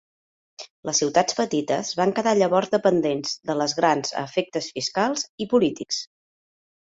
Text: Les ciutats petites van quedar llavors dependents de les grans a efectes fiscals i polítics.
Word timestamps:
Les 0.89 0.99
ciutats 1.01 1.35
petites 1.39 1.91
van 1.99 2.13
quedar 2.19 2.33
llavors 2.39 2.71
dependents 2.71 3.35
de 3.49 3.57
les 3.59 3.77
grans 3.81 4.15
a 4.21 4.25
efectes 4.31 4.71
fiscals 4.79 5.27
i 5.45 5.47
polítics. 5.55 6.01